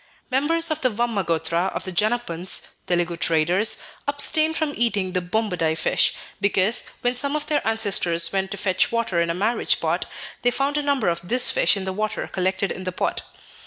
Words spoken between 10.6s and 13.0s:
a number of this fish in the water collected in the